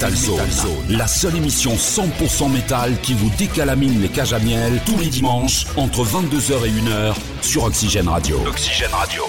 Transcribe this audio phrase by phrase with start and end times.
[0.00, 4.96] Metal Zone, la seule émission 100% métal qui vous décalamine les cages à miel tous
[4.96, 8.40] les dimanches entre 22h et 1h sur Oxygène Radio.
[8.46, 9.24] Oxygène Radio.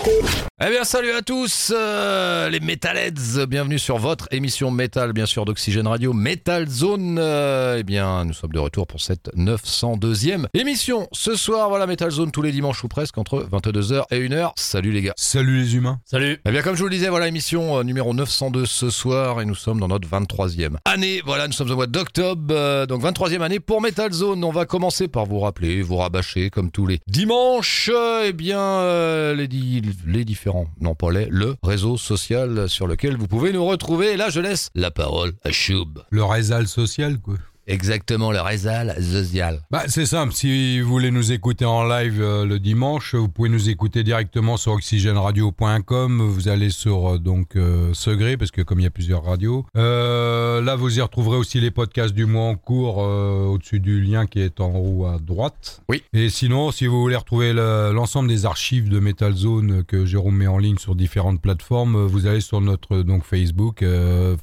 [0.63, 3.47] Eh bien, salut à tous, euh, les Metalheads.
[3.47, 7.17] Bienvenue sur votre émission métal, bien sûr, d'Oxygène Radio, Metal Zone.
[7.19, 11.07] Euh, eh bien, nous sommes de retour pour cette 902e émission.
[11.13, 14.51] Ce soir, voilà, Metal Zone tous les dimanches ou presque entre 22h et 1h.
[14.55, 15.13] Salut les gars.
[15.17, 15.99] Salut les humains.
[16.05, 16.37] Salut.
[16.45, 19.45] Eh bien, comme je vous le disais, voilà, émission euh, numéro 902 ce soir et
[19.45, 21.23] nous sommes dans notre 23e année.
[21.25, 24.43] Voilà, nous sommes au mois d'octobre, euh, donc 23e année pour Metal Zone.
[24.43, 28.59] On va commencer par vous rappeler, vous rabâcher comme tous les dimanches, euh, eh bien,
[28.59, 33.51] euh, les, di- les différents, non pas les, le réseau social sur lequel vous pouvez
[33.51, 34.13] nous retrouver.
[34.13, 35.99] Et là, je laisse la parole à Choub.
[36.09, 37.35] Le réseau social, quoi.
[37.71, 38.69] Exactement, le réseau
[38.99, 39.61] social.
[39.71, 43.49] Bah, c'est simple, si vous voulez nous écouter en live euh, le dimanche, vous pouvez
[43.49, 46.21] nous écouter directement sur oxygèneradio.com.
[46.21, 49.65] Vous allez sur euh, donc euh, Segré, parce que comme il y a plusieurs radios.
[49.75, 54.39] Là, vous y retrouverez aussi les podcasts du mois en cours au-dessus du lien qui
[54.41, 55.81] est en haut à droite.
[55.89, 56.03] Oui.
[56.13, 60.35] Et sinon, si vous voulez retrouver le- l'ensemble des archives de Metal Zone que Jérôme
[60.35, 63.83] met en ligne sur différentes plateformes, vous allez sur notre donc Facebook,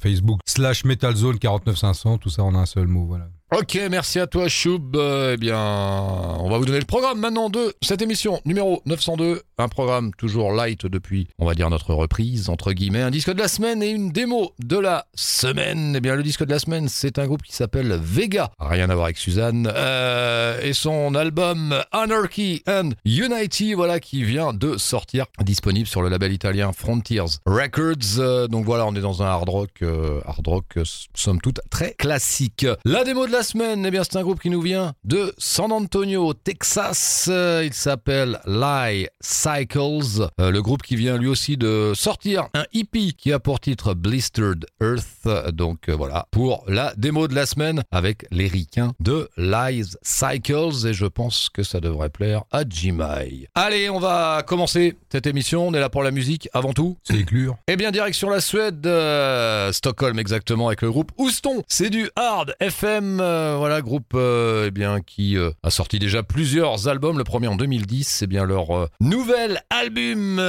[0.01, 3.18] Facebook slash Metal Zone 49500, tout ça en un seul mot, voilà.
[3.19, 3.38] Voilà.
[3.51, 4.95] Ok, merci à toi Choub.
[4.95, 9.41] Euh, eh bien, on va vous donner le programme maintenant de cette émission numéro 902.
[9.57, 13.01] Un programme toujours light depuis, on va dire, notre reprise, entre guillemets.
[13.01, 15.95] Un disque de la semaine et une démo de la semaine.
[15.97, 18.51] Eh bien, le disque de la semaine, c'est un groupe qui s'appelle Vega.
[18.59, 19.67] Rien à voir avec Suzanne.
[19.75, 25.25] Euh, et son album Anarchy and Unity, voilà, qui vient de sortir.
[25.41, 28.19] Disponible sur le label italien Frontiers Records.
[28.19, 30.77] Euh, donc voilà, on est dans un hard rock, euh, hard rock,
[31.15, 32.67] somme toute, très classique.
[32.85, 37.27] La démo semaine, eh bien, c'est un groupe qui nous vient de San Antonio, Texas.
[37.31, 40.29] Euh, il s'appelle Lie Cycles.
[40.39, 43.93] Euh, le groupe qui vient lui aussi de sortir un hippie qui a pour titre
[43.93, 45.53] Blistered Earth.
[45.53, 50.87] Donc euh, voilà, pour la démo de la semaine avec les ricains de Lies Cycles.
[50.87, 53.47] Et je pense que ça devrait plaire à Jimai.
[53.55, 55.67] Allez, on va commencer cette émission.
[55.67, 56.97] On est là pour la musique avant tout.
[57.03, 57.57] C'est éclure.
[57.67, 61.63] Eh bien, direction la Suède, euh, Stockholm exactement, avec le groupe Houston.
[61.67, 66.23] C'est du hard FM, euh, voilà, groupe euh, eh bien, qui euh, a sorti déjà
[66.23, 67.17] plusieurs albums.
[67.17, 70.41] Le premier en 2010, c'est bien leur nouvel album.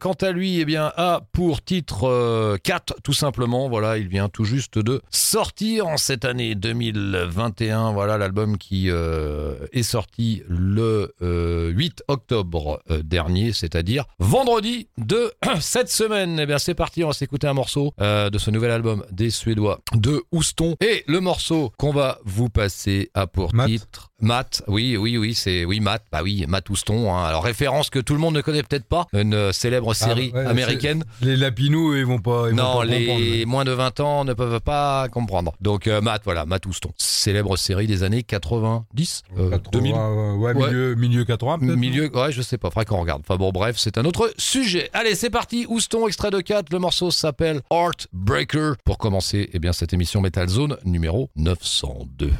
[0.00, 3.68] quant à lui, eh bien, a pour titre euh, 4, tout simplement.
[3.68, 7.92] Voilà, il vient tout juste de sortir en cette année 2021.
[7.92, 16.38] Voilà, l'album qui est sorti le euh, 8 octobre dernier, c'est-à-dire vendredi de cette semaine.
[16.40, 19.80] Eh bien, c'est parti, on va s'écouter un morceau de ce nouvel album des Suédois
[19.94, 20.76] de Houston.
[20.80, 23.68] Et le morceau qu'on va vous passer a pour Matt.
[23.68, 24.62] titre Matt.
[24.68, 26.04] Oui, oui, oui, c'est oui Matt.
[26.10, 27.12] Bah oui, Matt Houston.
[27.14, 27.24] hein.
[27.24, 30.38] Alors référence que tout le monde ne connaît peut-être pas, une euh, célèbre série Ah,
[30.38, 31.04] ouais, américaine.
[31.20, 32.46] Les lapinous, ils vont pas.
[32.48, 33.46] Ils Non, vont pas les comprendre.
[33.46, 35.52] moins de 20 ans ne peuvent pas comprendre.
[35.60, 36.90] Donc euh, Matt, voilà, Matt Houston.
[36.96, 39.92] Célèbre série des années 90, euh, 80, 2000.
[39.94, 40.54] ouais, Ouais.
[40.68, 41.76] milieu, milieu 80 peut-être.
[41.76, 43.22] Milieu, ouais, je sais pas, faudrait qu'on regarde.
[43.26, 44.88] Enfin bon, bref, c'est un autre sujet.
[44.92, 45.66] Allez, c'est parti.
[45.68, 46.72] Houston, extrait de 4.
[46.72, 48.76] Le morceau s'appelle Heartbreaker.
[48.84, 52.30] Pour commencer, eh bien, cette émission Metal Zone numéro 902.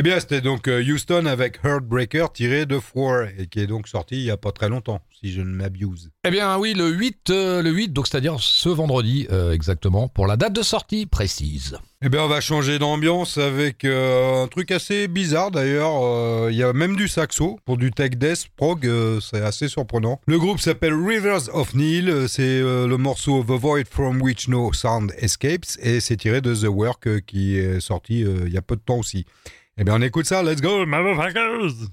[0.00, 3.86] Eh bien, c'était donc euh, Houston avec Heartbreaker tiré de Four et qui est donc
[3.86, 6.10] sorti il y a pas très longtemps, si je ne m'abuse.
[6.26, 10.26] Eh bien oui, le 8, euh, le 8 donc c'est-à-dire ce vendredi euh, exactement, pour
[10.26, 11.76] la date de sortie précise.
[12.02, 16.48] Eh bien, on va changer d'ambiance avec euh, un truc assez bizarre d'ailleurs.
[16.48, 18.90] Il y a même du saxo pour du tech death prog,
[19.20, 20.18] c'est assez surprenant.
[20.26, 22.10] Le groupe s'appelle Rivers of Neil.
[22.26, 26.68] C'est le morceau The Void from Which No Sound Escapes et c'est tiré de The
[26.68, 29.26] Work qui est sorti il y a peu de temps aussi.
[29.80, 30.42] Eh bien, on écoute ça.
[30.42, 31.88] Let's go, motherfuckers!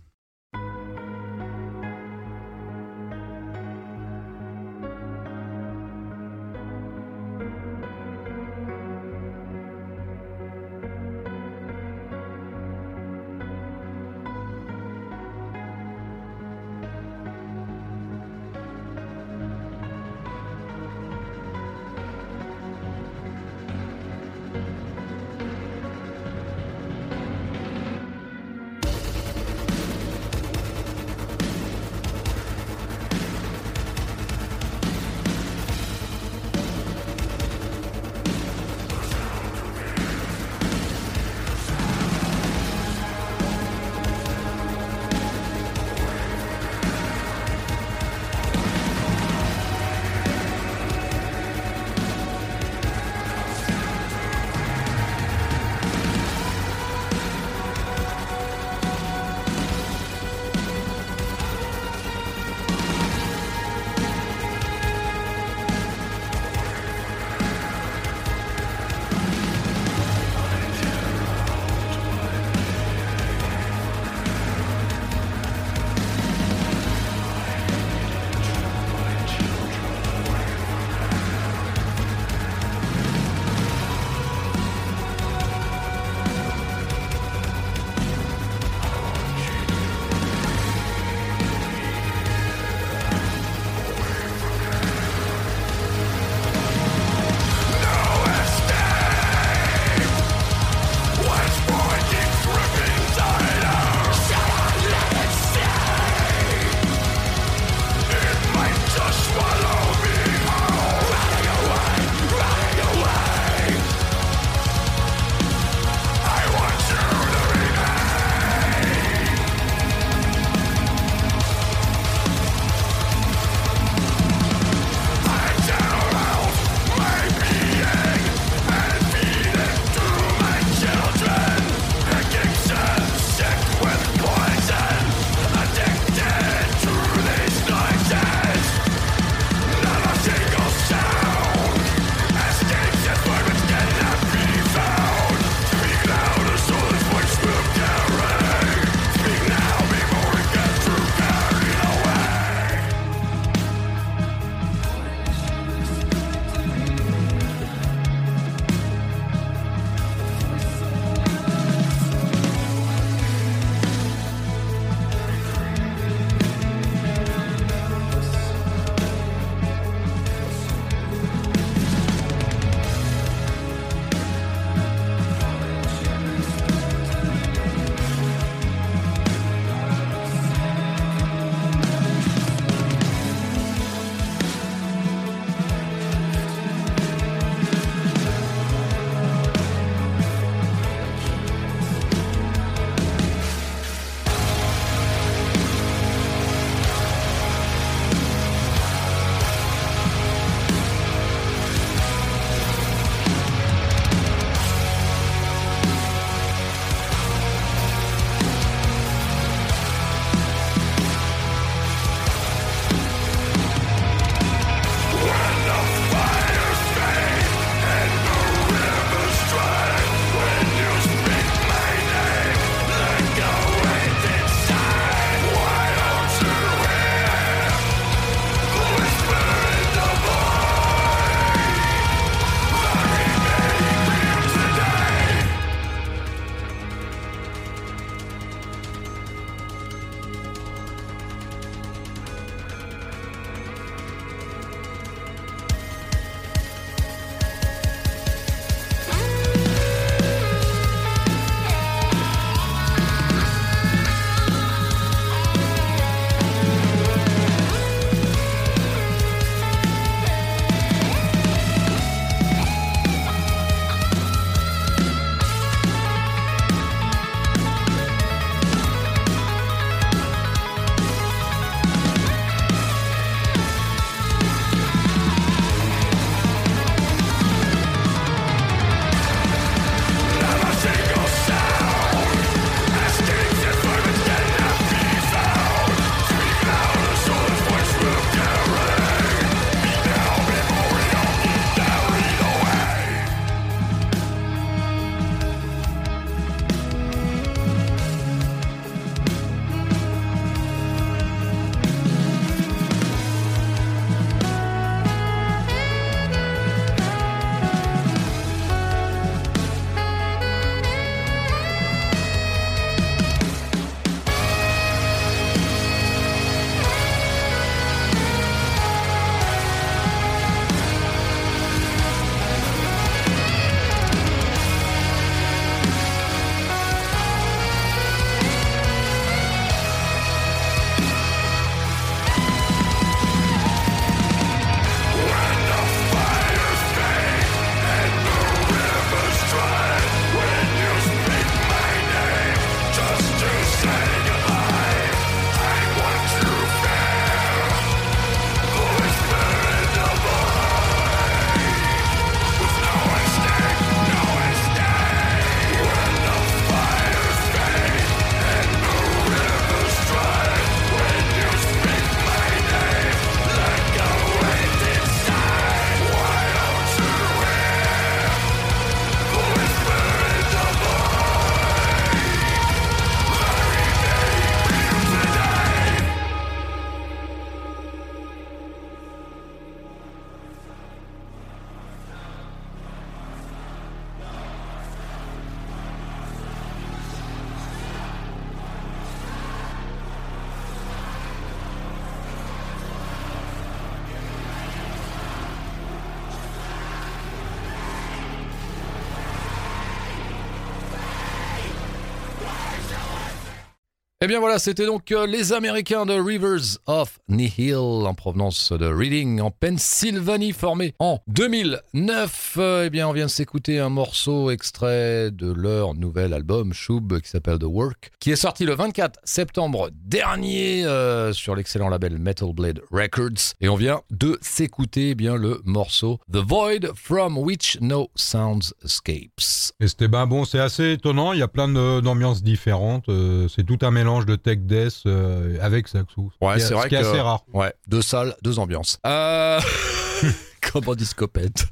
[404.27, 408.85] Eh bien voilà, c'était donc euh, les Américains de Rivers of Nihil en provenance de
[408.85, 412.55] Reading en Pennsylvanie, formés en 2009.
[412.57, 417.21] Euh, eh bien, on vient de s'écouter un morceau extrait de leur nouvel album Shub
[417.21, 422.17] qui s'appelle The Work, qui est sorti le 24 septembre dernier euh, sur l'excellent label
[422.19, 423.53] Metal Blade Records.
[423.61, 428.73] Et on vient de s'écouter eh bien le morceau The Void from which no sounds
[428.83, 429.71] escapes.
[429.79, 431.31] Et c'était ben bon, c'est assez étonnant.
[431.31, 433.05] Il y a plein d'ambiances différentes.
[433.47, 436.31] c'est tout un mélange de tech death euh, avec saxo.
[436.41, 437.43] Ouais, c'est vrai ce qui est assez rare.
[437.53, 438.99] Ouais, deux salles, deux ambiances.
[439.05, 439.59] Euh...
[440.73, 441.65] Comme en discopette.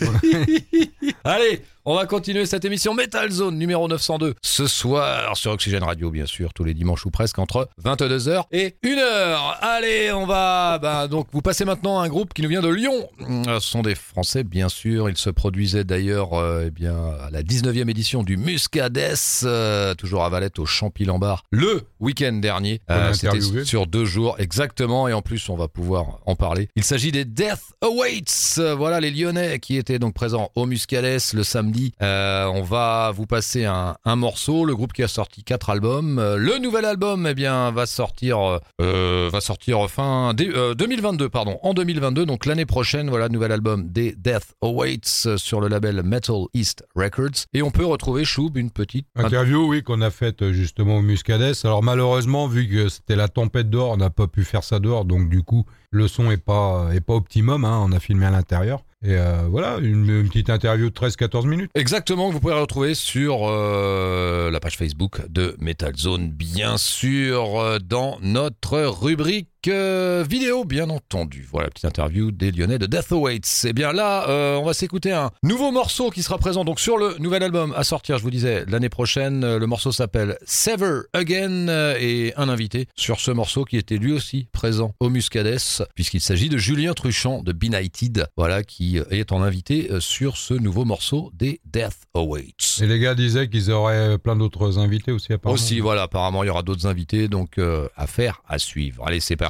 [1.24, 6.10] Allez, on va continuer cette émission Metal Zone numéro 902 ce soir sur Oxygène Radio,
[6.10, 9.36] bien sûr, tous les dimanches ou presque entre 22h et 1h.
[9.62, 13.08] Allez, on va ben, donc vous passer maintenant un groupe qui nous vient de Lyon.
[13.20, 15.08] Euh, Ce sont des Français, bien sûr.
[15.08, 19.14] Ils se produisaient d'ailleurs euh, eh bien, à la 19e édition du Muscadès,
[19.44, 22.80] euh, toujours à Valette au Champy-Lambard, le week-end dernier.
[22.88, 25.08] L'a C'était sur deux jours, exactement.
[25.08, 26.68] Et en plus, on va pouvoir en parler.
[26.76, 28.56] Il s'agit des Death Awaits.
[28.58, 31.69] Euh, Voilà les Lyonnais qui étaient donc présents au Muscadès le samedi.
[32.02, 34.64] Euh, on va vous passer un, morceau.
[34.64, 36.18] Le groupe qui a sorti quatre albums.
[36.18, 41.28] Euh, le nouvel album, eh bien, va sortir, euh, va sortir fin dé- euh, 2022,
[41.28, 42.26] pardon, en 2022.
[42.26, 47.46] Donc l'année prochaine, voilà, nouvel album des Death Awaits sur le label Metal East Records.
[47.54, 51.52] Et on peut retrouver Choub, une petite Interview, oui, qu'on a faite justement au Muscadès.
[51.64, 55.04] Alors malheureusement, vu que c'était la tempête dehors, on n'a pas pu faire ça dehors,
[55.04, 57.64] donc du coup, le son est pas est pas optimum.
[57.64, 58.82] hein, on a filmé à l'intérieur.
[59.02, 61.70] Et euh, voilà, une, petite interview de 13-14 minutes.
[61.74, 67.78] Exactement, vous pouvez retrouver sur euh, la page Facebook de Metal Zone, bien sûr, euh,
[67.78, 71.46] dans notre rubrique euh, vidéo, bien entendu.
[71.50, 73.64] Voilà, petite interview des Lyonnais de Death Awaits.
[73.66, 76.96] Et bien là, euh, on va s'écouter un nouveau morceau qui sera présent donc sur
[76.98, 79.44] le nouvel album à sortir, je vous disais, l'année prochaine.
[79.44, 83.96] Euh, Le morceau s'appelle Sever Again euh, et un invité sur ce morceau qui était
[83.96, 89.32] lui aussi présent au Muscadès, puisqu'il s'agit de Julien Truchant de Benighted, voilà, qui est
[89.32, 92.80] en invité sur ce nouveau morceau des Death Awaits.
[92.80, 95.54] Et les gars disaient qu'ils auraient plein d'autres invités aussi apparemment.
[95.54, 99.04] Aussi, voilà, apparemment, il y aura d'autres invités, donc euh, affaire à suivre.
[99.06, 99.49] Allez, c'est parti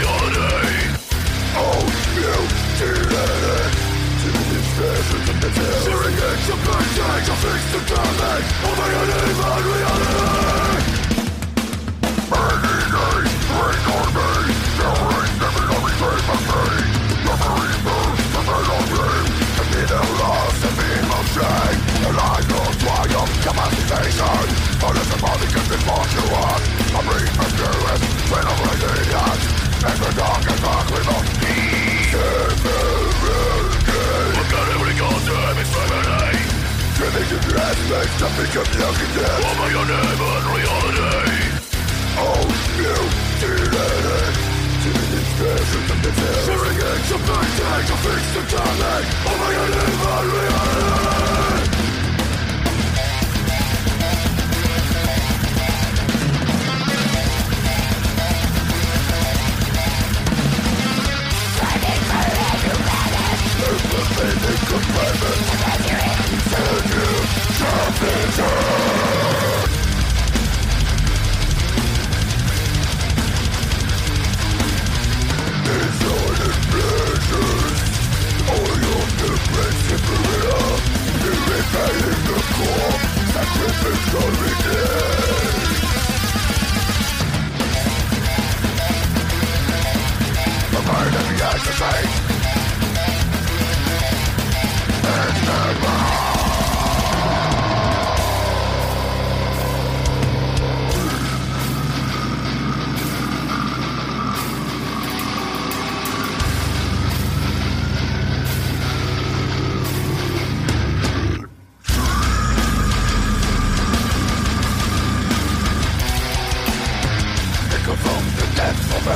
[5.83, 10.40] Searing extra bad days, I fix the damage of my uneven reality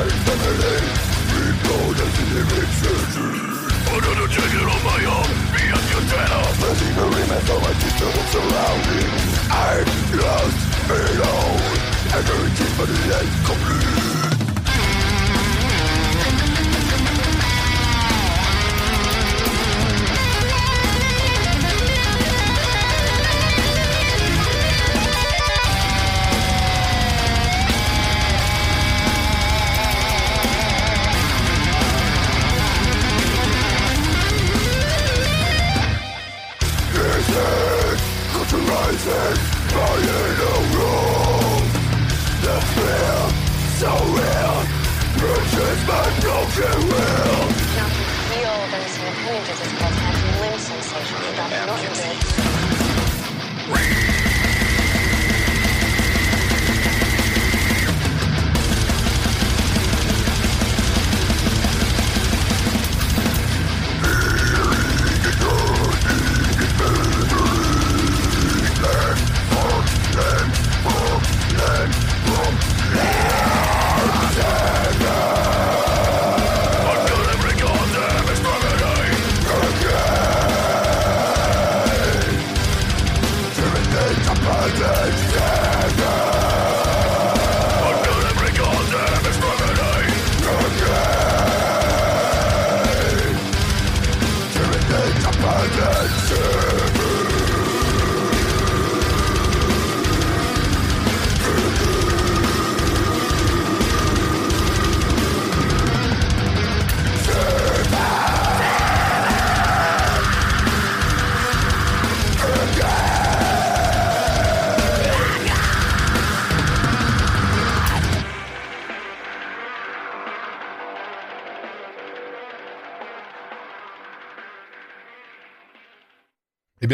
[0.09, 1.05] family
[1.95, 2.15] as
[4.69, 4.99] on my
[5.85, 6.01] your
[7.51, 9.87] of my surroundings I'm
[10.19, 11.55] lost alone
[12.13, 14.34] Everything but the end complete
[43.75, 44.55] so real.
[45.19, 47.43] Bridges my broken will.
[47.75, 51.17] Now you feel those images, it's called hand limb sensation.
[51.19, 51.93] You got nothing
[54.09, 54.14] to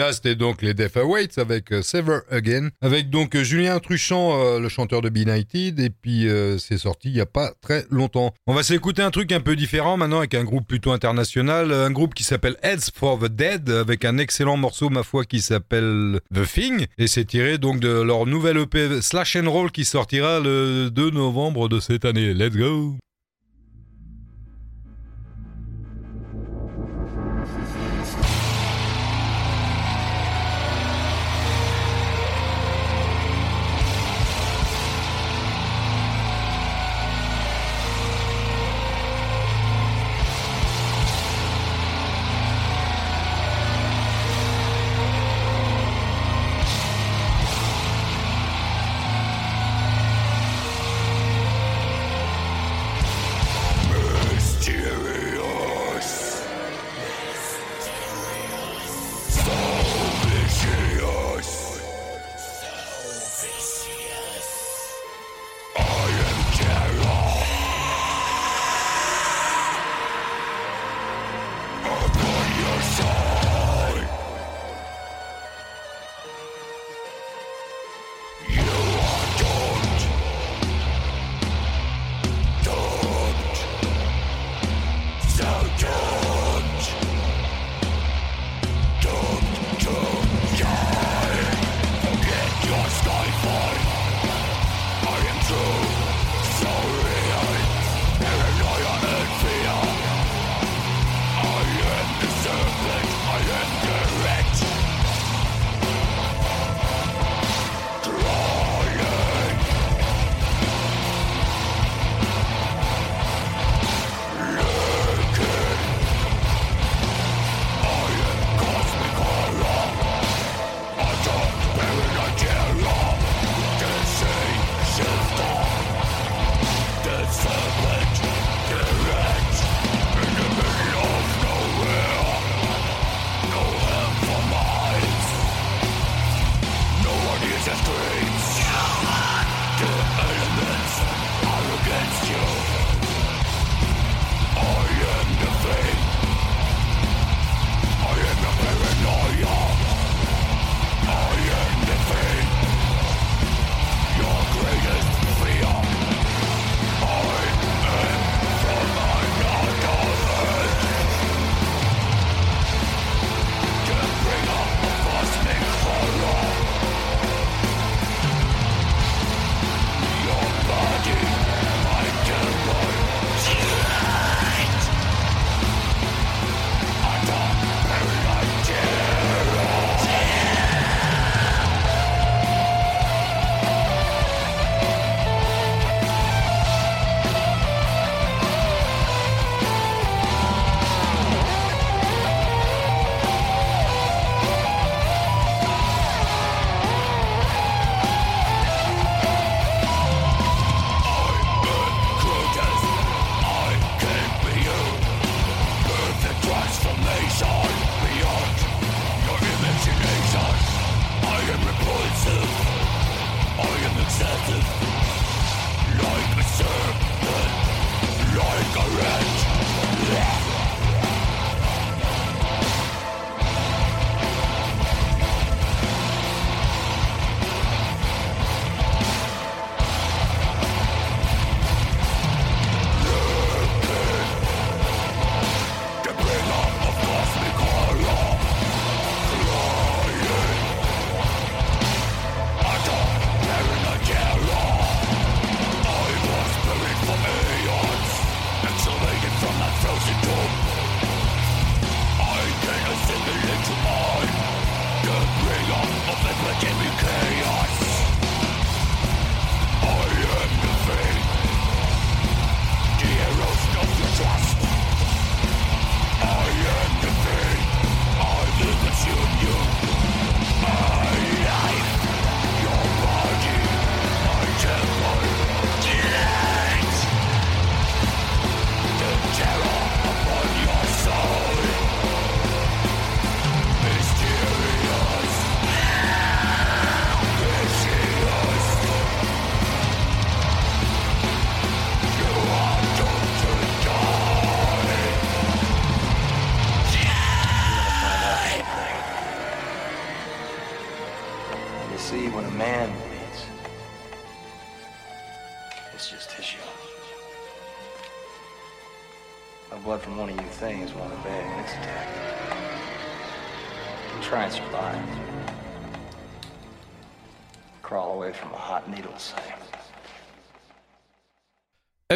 [0.01, 4.31] bien, c'était donc les Death Awaits avec euh, Sever Again, avec donc euh, Julien Truchant,
[4.33, 7.85] euh, le chanteur de Be United, et puis c'est sorti il n'y a pas très
[7.91, 8.33] longtemps.
[8.47, 11.91] On va s'écouter un truc un peu différent maintenant avec un groupe plutôt international, un
[11.91, 16.19] groupe qui s'appelle Heads for the Dead, avec un excellent morceau, ma foi, qui s'appelle
[16.33, 20.39] The Thing, et c'est tiré donc de leur nouvelle EP Slash and Roll qui sortira
[20.39, 22.33] le 2 novembre de cette année.
[22.33, 22.97] Let's go!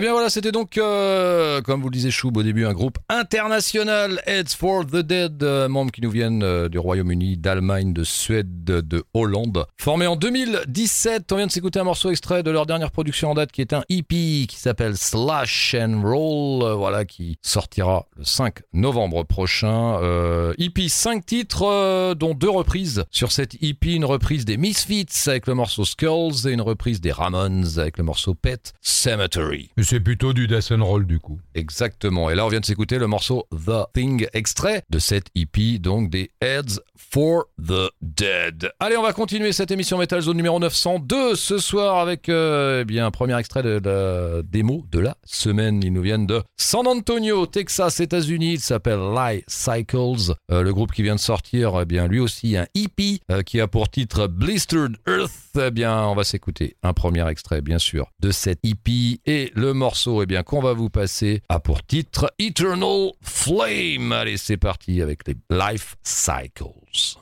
[0.05, 4.21] Bien voilà, c'était donc, euh, comme vous le disiez Choub au début, un groupe international,
[4.27, 8.65] Heads for the Dead, euh, membres qui nous viennent euh, du Royaume-Uni, d'Allemagne, de Suède,
[8.65, 9.65] de Hollande.
[9.77, 13.33] Formé en 2017, on vient de s'écouter un morceau extrait de leur dernière production en
[13.33, 18.59] date qui est un EP qui s'appelle Slash and Roll, voilà, qui sortira le 5
[18.73, 19.99] novembre prochain.
[20.59, 25.55] EP 5 titres, dont deux reprises sur cette EP, une reprise des Misfits avec le
[25.55, 30.45] morceau Skulls et une reprise des Ramones avec le morceau Pet Cemetery c'est plutôt du
[30.45, 31.39] death and roll du coup.
[31.53, 32.29] Exactement.
[32.29, 36.09] Et là, on vient de s'écouter le morceau The Thing extrait de cette EP, donc
[36.09, 38.71] des Heads for the Dead.
[38.81, 42.85] Allez, on va continuer cette émission Metal Zone numéro 902 ce soir avec euh, eh
[42.85, 45.81] bien un premier extrait de la démo de la semaine.
[45.81, 48.55] Ils nous viennent de San Antonio, Texas, États-Unis.
[48.55, 50.33] Il s'appelle Lie Cycles.
[50.51, 53.61] Euh, le groupe qui vient de sortir, eh bien lui aussi un EP euh, qui
[53.61, 55.31] a pour titre Blistered Earth.
[55.57, 59.71] Eh bien, on va s'écouter un premier extrait, bien sûr, de cette EP et le
[59.71, 59.84] morceau
[60.21, 64.11] eh bien, qu'on va vous passer a pour titre Eternal Flame.
[64.11, 67.19] Allez, c'est parti avec les Life Cycles.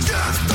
[0.00, 0.51] death.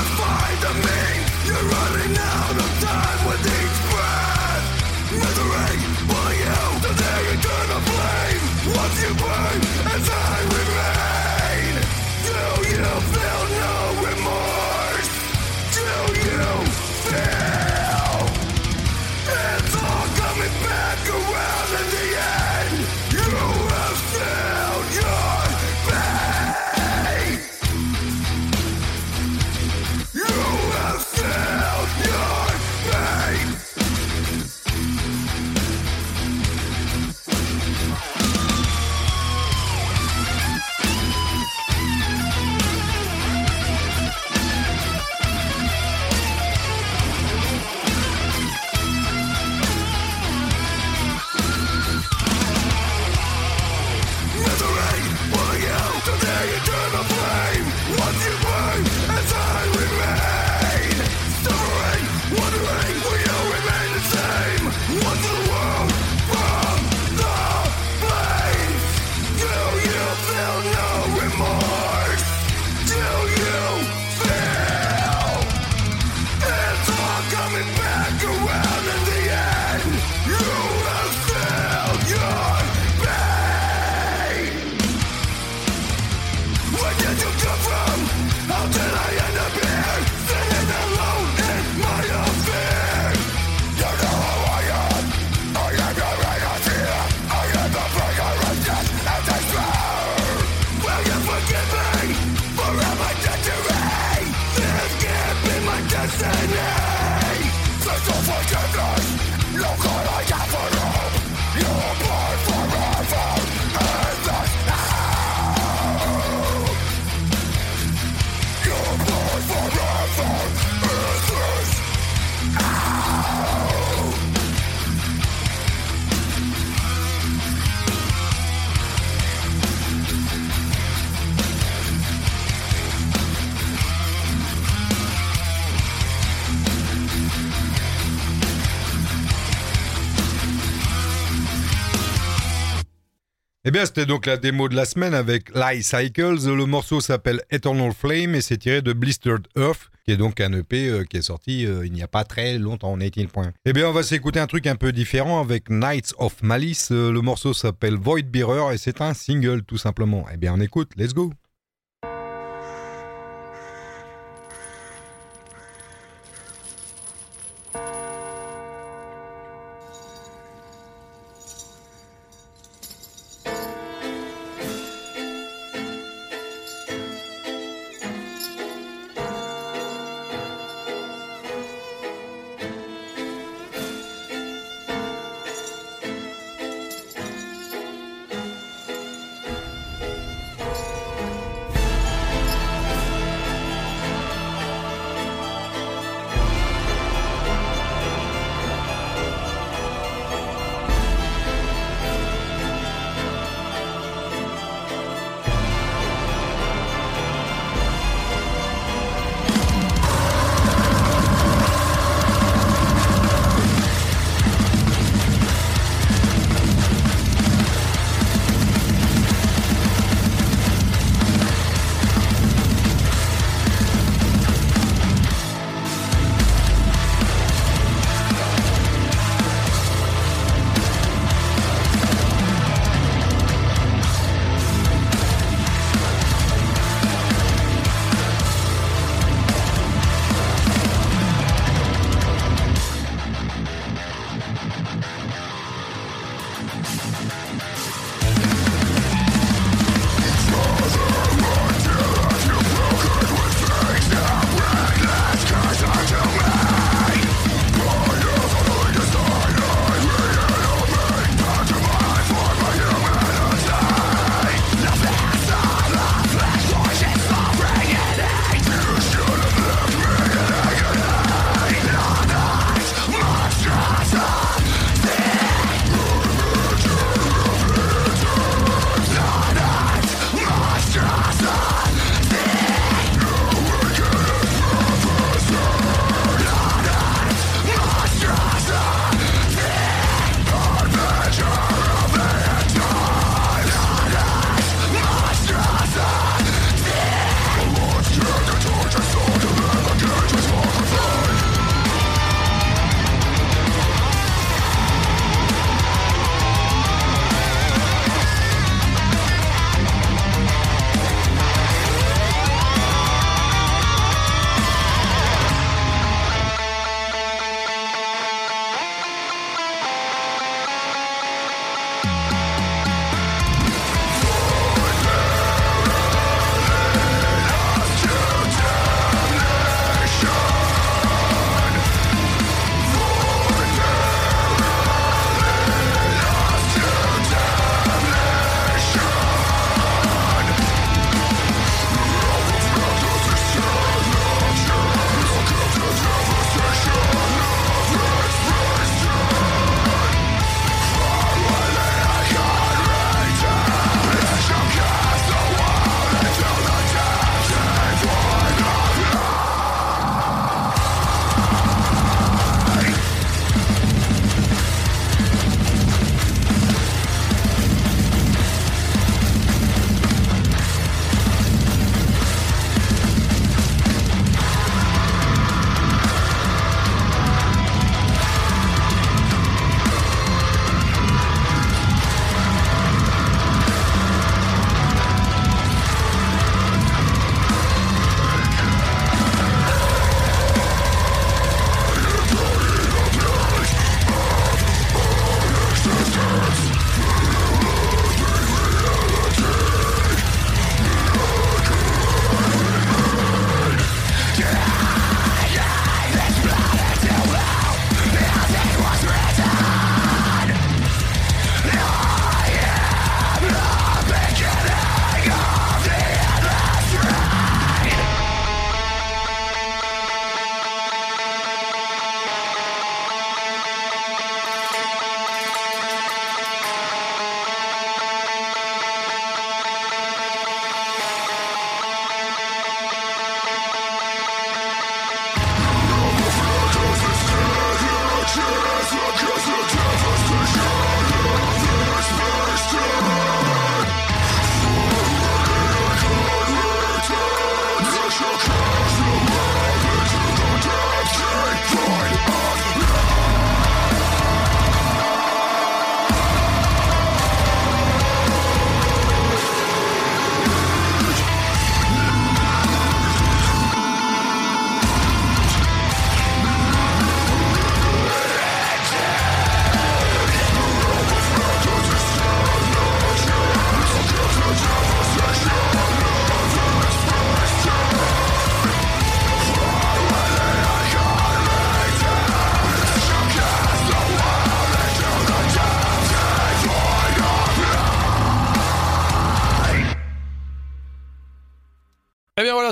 [143.68, 146.38] Eh bien, c'était donc la démo de la semaine avec Light Cycles.
[146.46, 150.54] Le morceau s'appelle Eternal Flame et c'est tiré de Blistered Earth, qui est donc un
[150.54, 153.52] EP euh, qui est sorti euh, il n'y a pas très longtemps, en 18 points.
[153.66, 156.94] Eh bien, on va s'écouter un truc un peu différent avec Knights of Malice.
[156.94, 160.26] Euh, le morceau s'appelle Void Bearer et c'est un single tout simplement.
[160.34, 161.34] Eh bien, on écoute, let's go!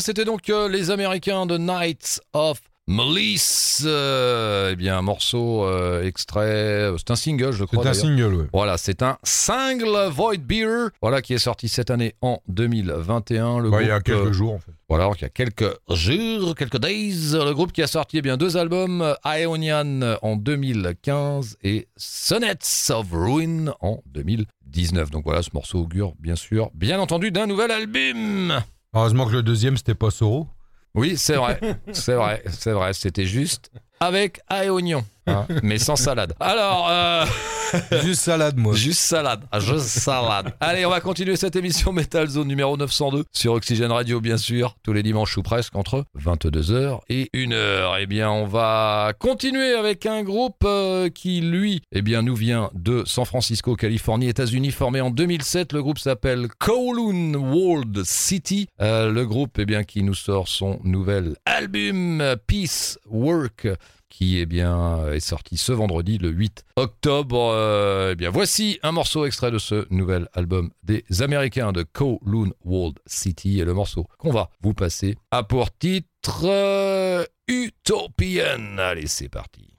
[0.05, 3.81] C'était donc euh, les Américains de Knights of Malice.
[3.87, 6.91] Euh, eh bien, un morceau euh, extrait.
[6.99, 7.81] C'est un single, je crois.
[7.81, 8.45] C'est un single, ouais.
[8.53, 13.57] Voilà, c'est un single Void Beer, voilà qui est sorti cette année en 2021.
[13.57, 14.73] Le Bah, il y a groupe, quelques jours, en fait.
[14.87, 18.21] voilà, donc il y a quelques jours, quelques days, le groupe qui a sorti eh
[18.21, 25.09] bien deux albums, Aeonian en 2015 et Sonnets of Ruin en 2019.
[25.09, 28.61] Donc voilà, ce morceau augure bien sûr, bien entendu, d'un nouvel album.
[28.95, 30.47] Heureusement que le deuxième, c'était pas Soro.
[30.95, 31.59] Oui, c'est vrai,
[31.91, 33.69] c'est vrai, c'est vrai, c'était juste
[33.99, 36.33] avec Aeonian, hein, mais sans salade.
[36.39, 37.25] Alors, euh,
[38.03, 38.73] Juste salade, moi.
[38.73, 40.53] Juste salade, ah, juste salade.
[40.59, 44.75] Allez, on va continuer cette émission Metal Zone numéro 902 sur Oxygène Radio, bien sûr,
[44.83, 47.97] tous les dimanches ou presque entre 22h et 1h.
[47.99, 52.69] Eh bien, on va continuer avec un groupe euh, qui, lui, eh bien, nous vient
[52.73, 55.73] de San Francisco, Californie, États-Unis, formé en 2007.
[55.73, 58.67] Le groupe s'appelle Kowloon World City.
[58.81, 63.67] Euh, le groupe, eh bien, qui nous sort son nouvel album Peace Work
[64.15, 67.51] qui eh bien, est sorti ce vendredi, le 8 octobre.
[67.53, 72.53] Euh, eh bien, voici un morceau extrait de ce nouvel album des Américains de Kowloon
[72.63, 73.59] World City.
[73.59, 78.77] Et le morceau qu'on va vous passer a pour titre euh, Utopian.
[78.77, 79.75] Allez, c'est parti.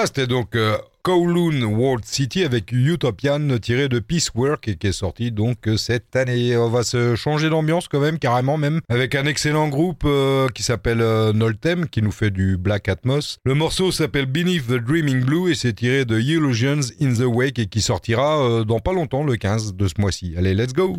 [0.00, 4.92] Voilà, c'était donc euh, Kowloon World City avec Utopian tiré de Peacework et qui est
[4.92, 6.56] sorti donc cette année.
[6.56, 10.62] On va se changer d'ambiance quand même, carrément même, avec un excellent groupe euh, qui
[10.62, 13.36] s'appelle euh, Noltem qui nous fait du Black Atmos.
[13.44, 17.58] Le morceau s'appelle Beneath the Dreaming Blue et c'est tiré de Illusions in the Wake
[17.58, 20.32] et qui sortira euh, dans pas longtemps, le 15 de ce mois-ci.
[20.38, 20.96] Allez, let's go!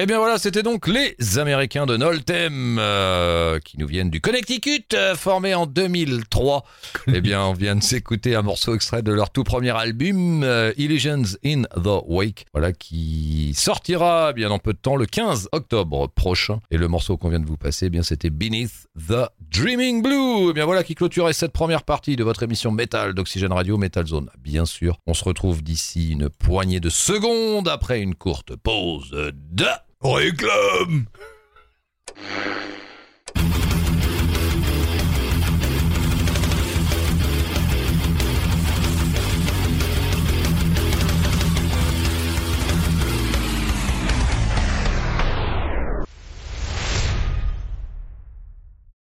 [0.00, 4.94] Eh bien voilà, c'était donc les Américains de Noltem euh, qui nous viennent du Connecticut,
[4.94, 6.64] euh, formés en 2003.
[7.08, 10.72] eh bien, on vient de s'écouter un morceau extrait de leur tout premier album, euh,
[10.76, 16.06] Illusions in the Wake, voilà qui sortira bien en peu de temps le 15 octobre
[16.06, 16.60] prochain.
[16.70, 20.50] Et le morceau qu'on vient de vous passer, eh bien c'était Beneath the Dreaming Blue.
[20.50, 24.06] Eh bien voilà qui clôturait cette première partie de votre émission Metal d'Oxygène Radio Metal
[24.06, 24.30] Zone.
[24.38, 29.66] Bien sûr, on se retrouve d'ici une poignée de secondes après une courte pause de
[30.02, 31.08] Heuglem!